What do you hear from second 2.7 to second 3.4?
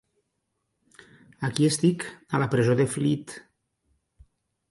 de Fleet.